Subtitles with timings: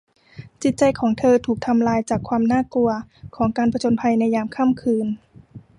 [0.63, 2.91] จิตใจของเธอถูกทำลายจากความน่ากลัว
[3.35, 5.05] ของการผจญภัยในยามค่ำคืน